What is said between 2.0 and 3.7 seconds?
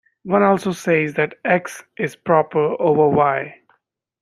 proper over "Y".